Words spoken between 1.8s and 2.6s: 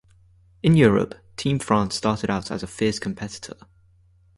started out